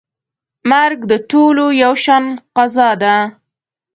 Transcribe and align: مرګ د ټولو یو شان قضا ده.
مرګ 0.69 0.99
د 1.11 1.13
ټولو 1.31 1.65
یو 1.83 1.93
شان 2.03 2.25
قضا 2.55 2.89
ده. 3.01 3.15